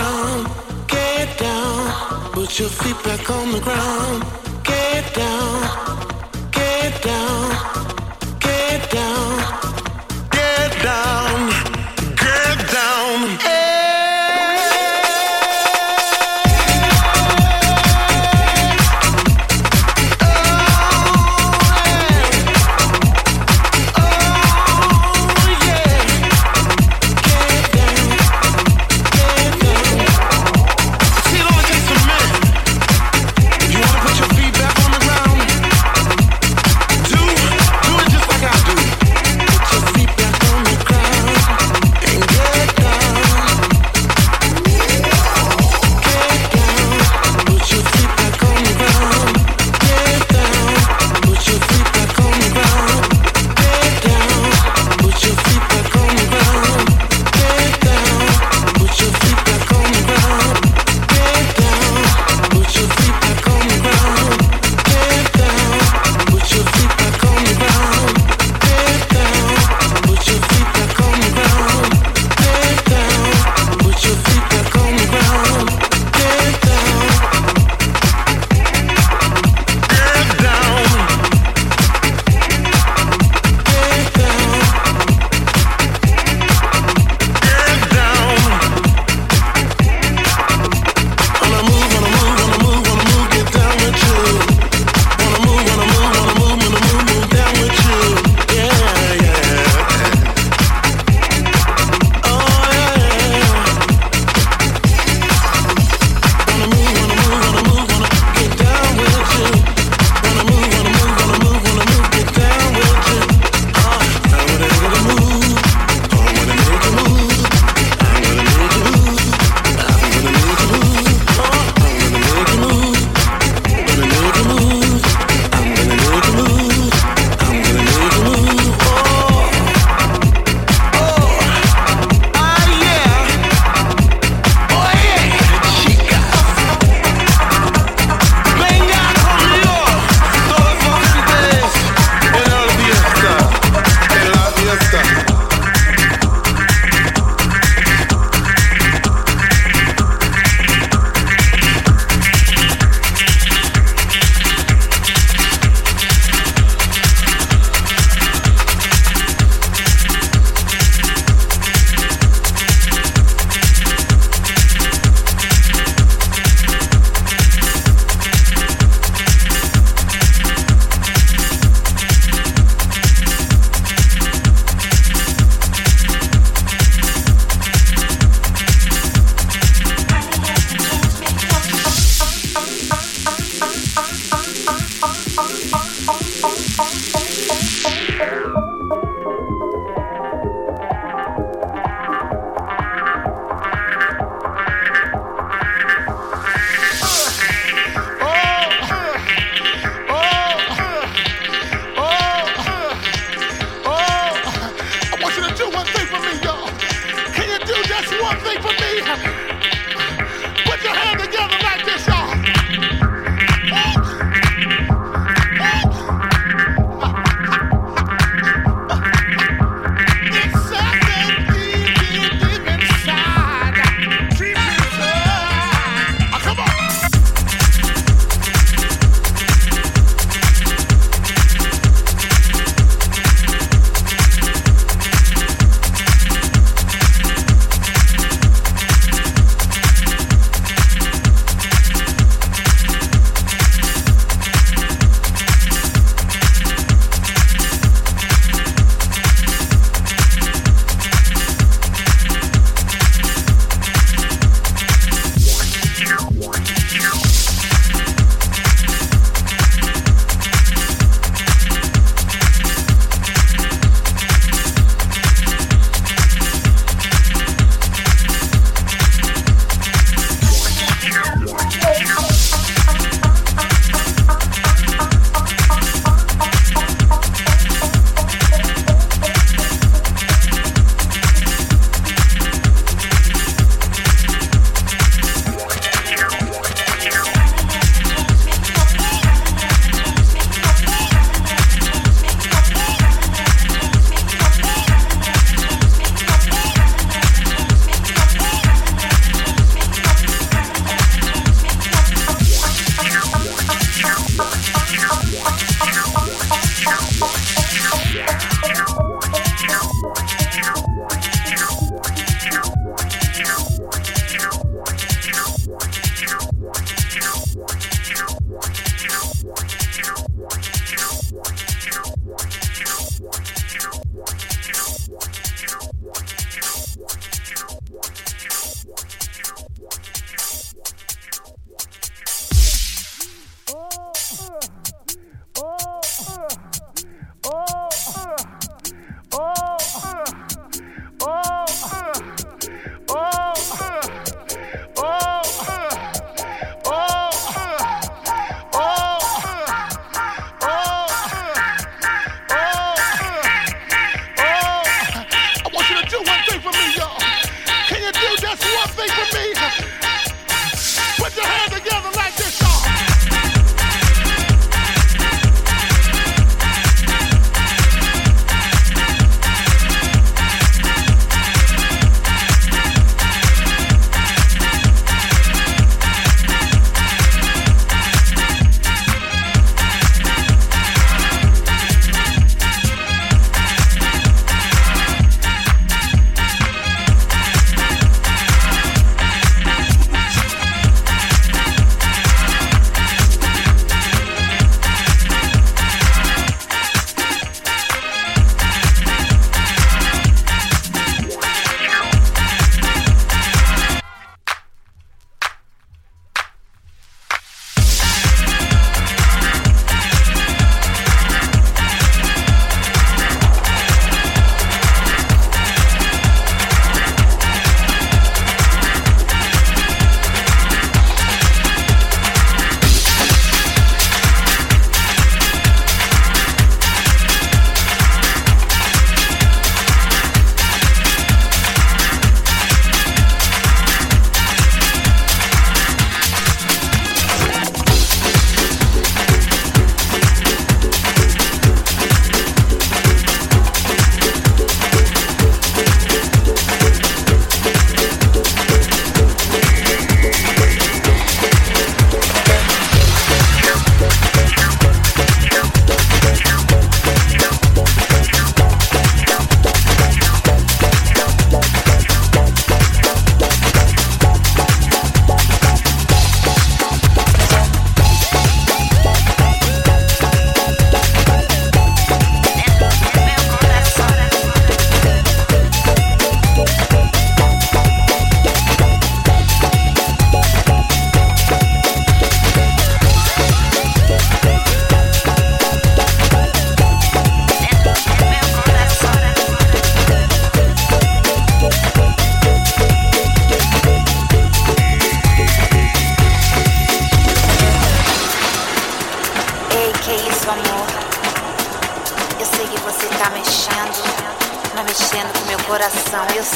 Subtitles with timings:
[0.00, 0.48] ground,
[0.88, 2.32] get down.
[2.32, 4.24] Put your feet back on the ground,
[4.64, 7.50] get down, get down,
[8.40, 9.79] get down.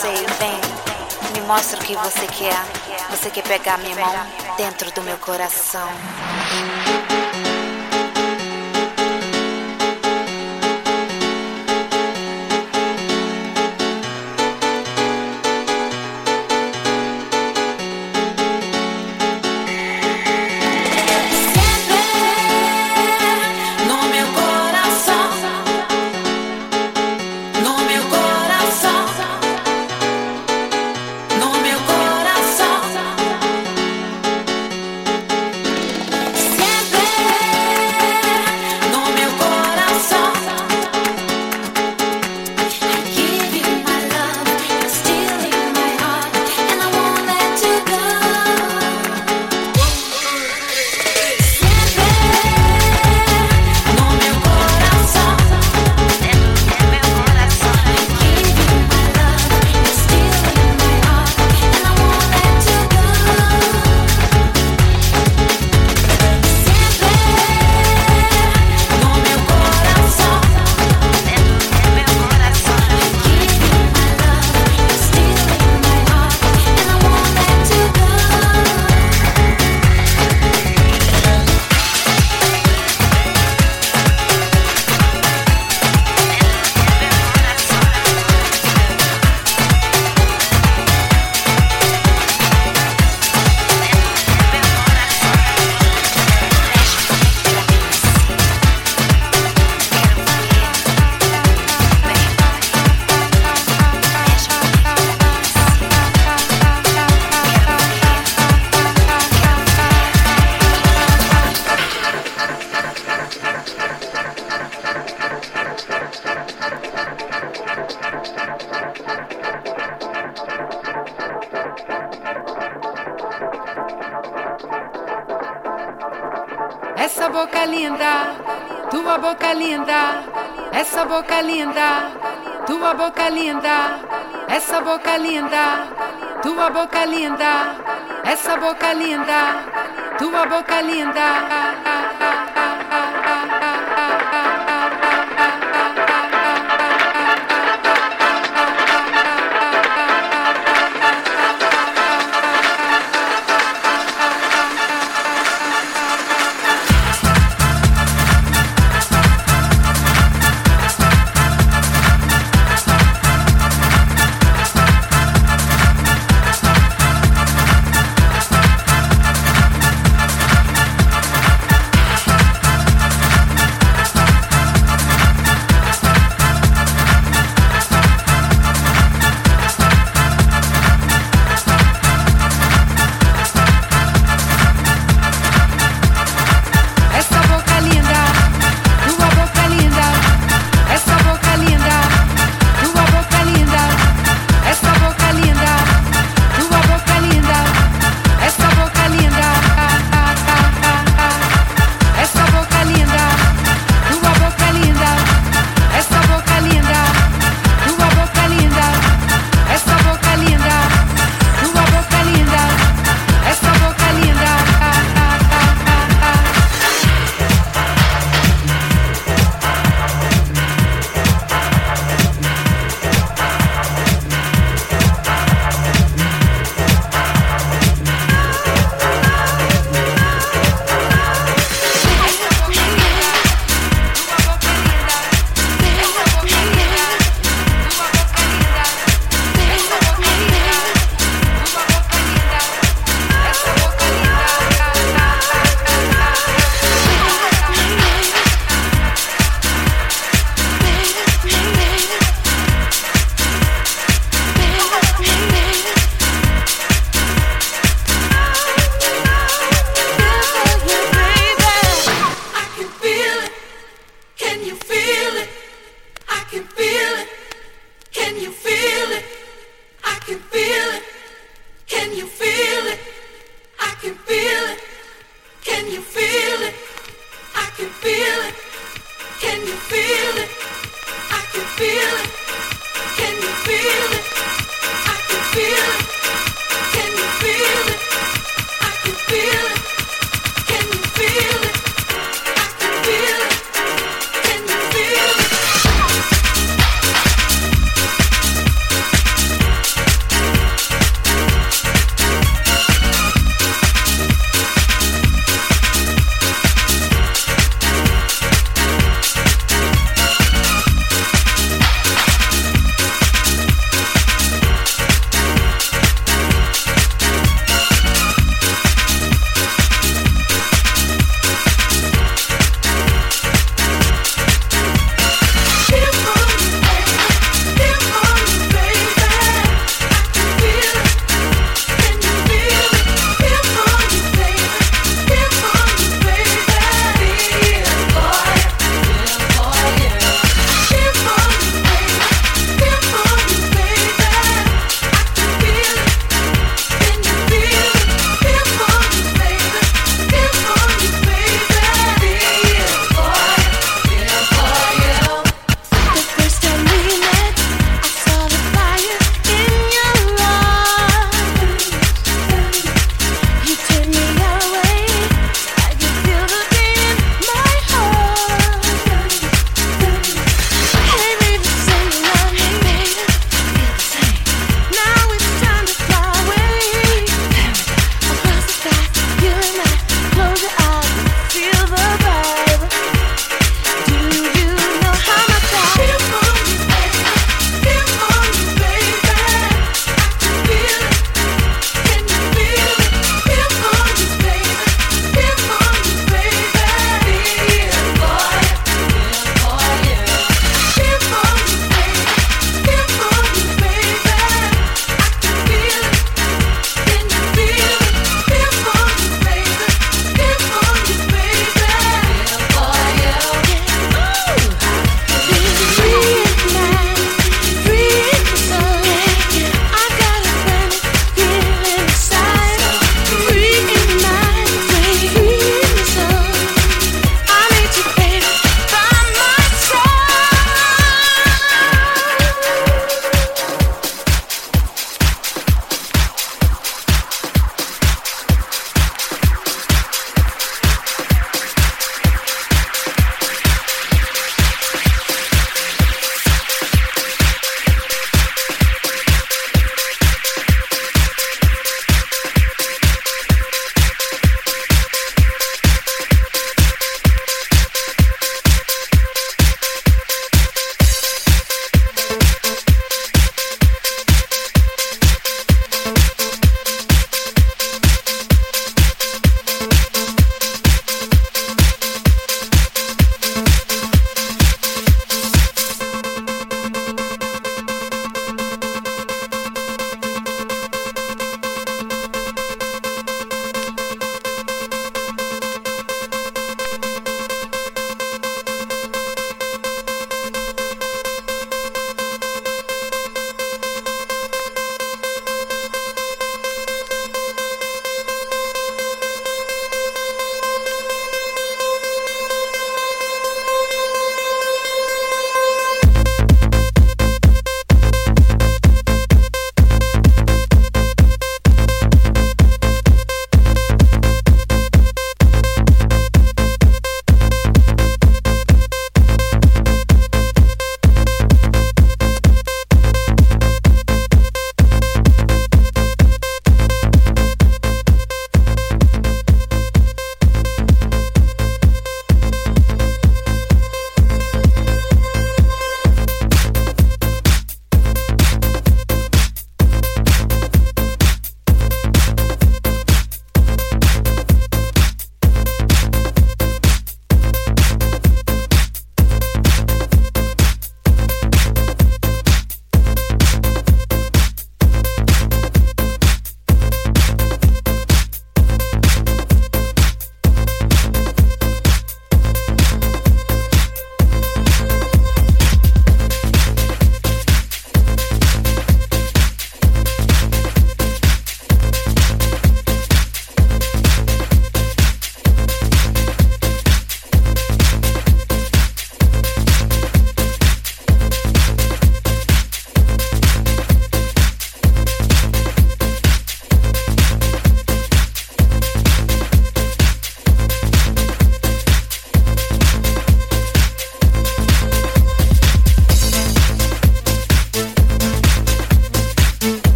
[0.00, 0.60] Eu sei, vem.
[1.34, 2.64] Me mostra o que você quer.
[3.10, 4.14] Você quer pegar minha mão
[4.56, 5.88] dentro do meu coração.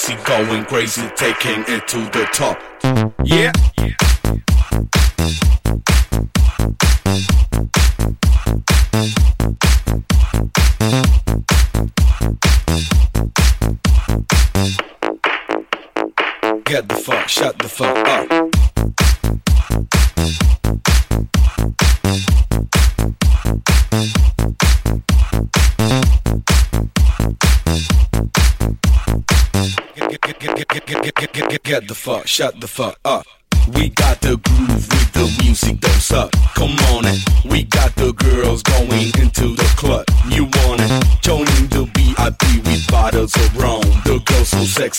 [0.00, 2.69] Sexy, going crazy, taking it to the top.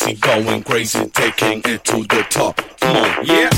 [0.01, 2.57] sexy, going crazy, taking it to the top.
[2.79, 3.50] Come on, yeah.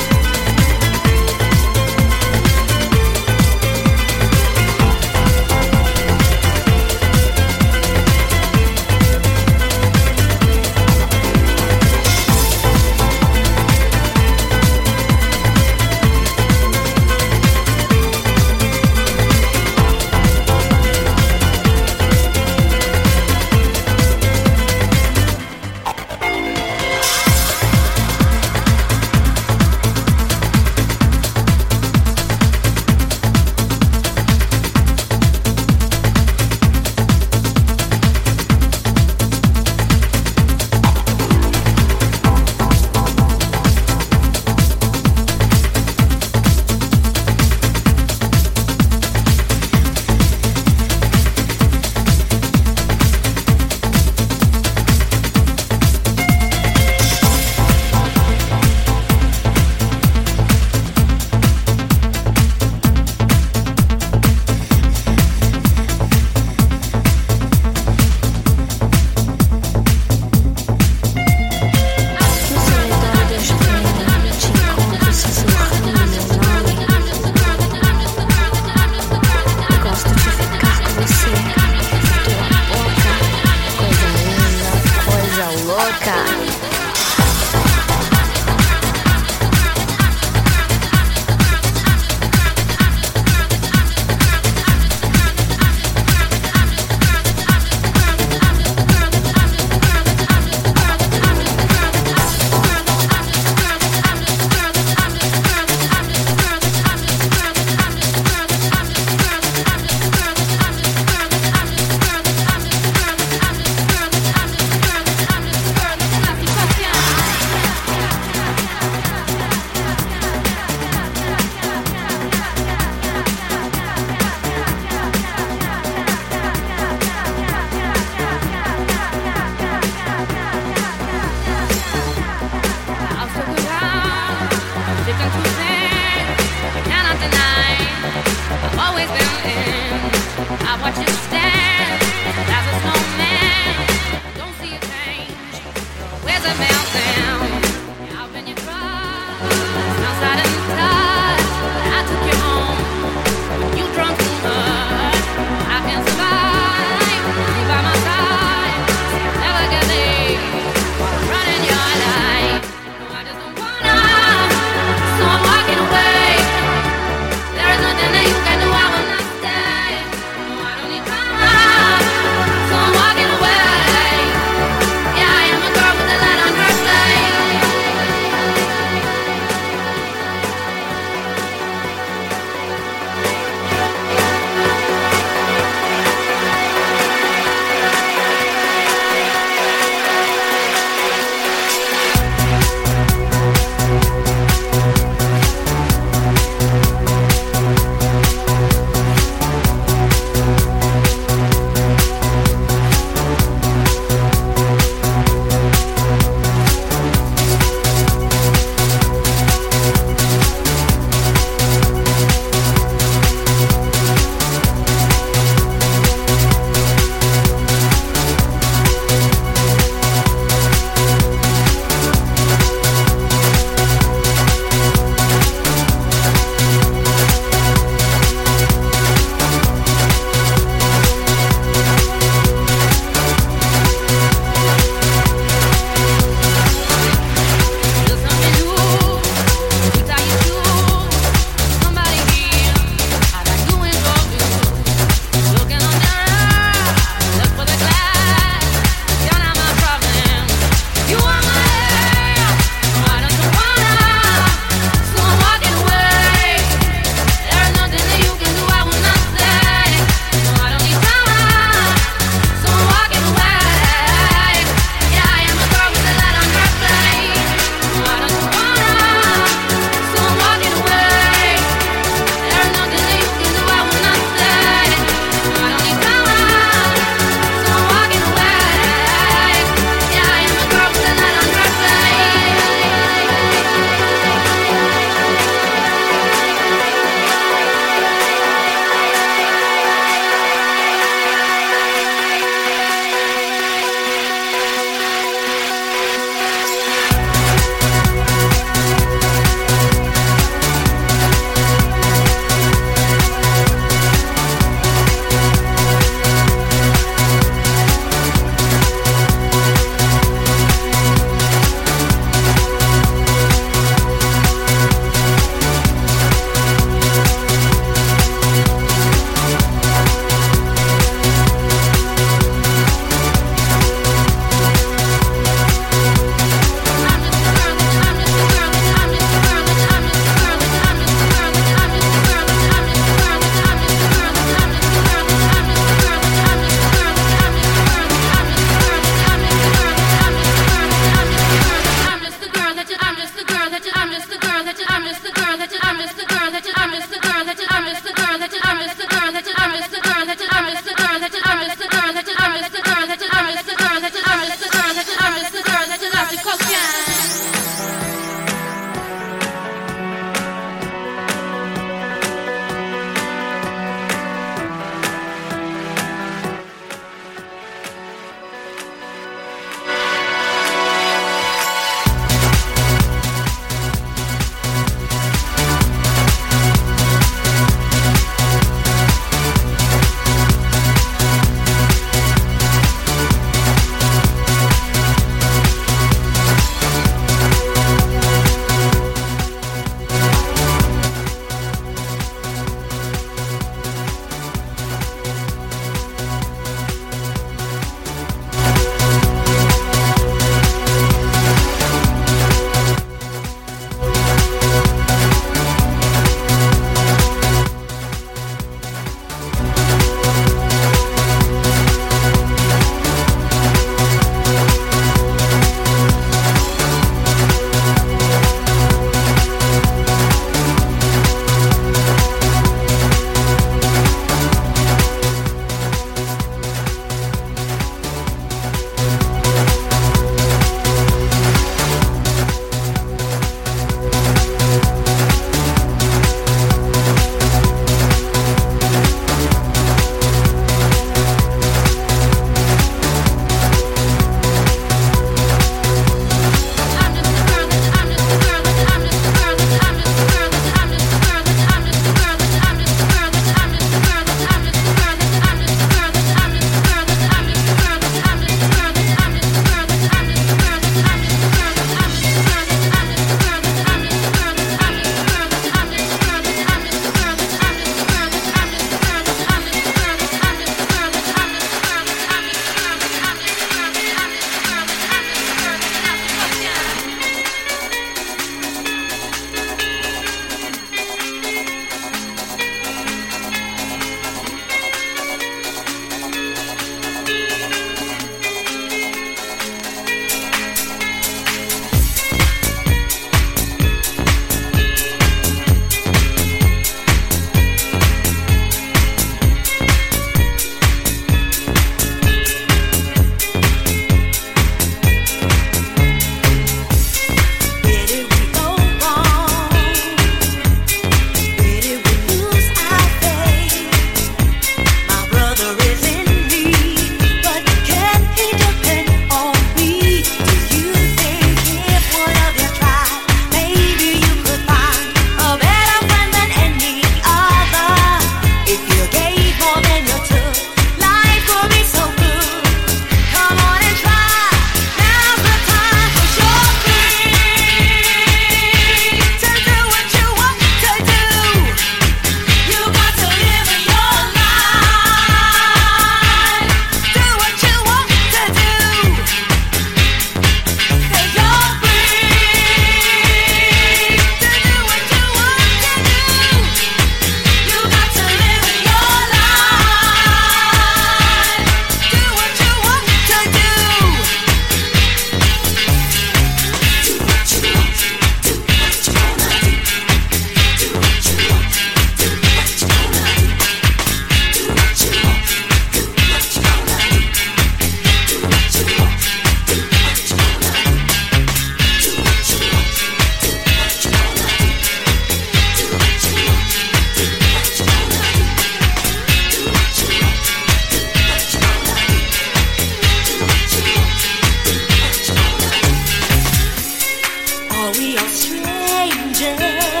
[597.81, 600.00] For we are strangers?